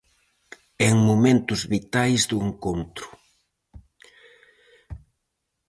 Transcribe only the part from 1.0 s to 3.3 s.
momentos vitais do encontro.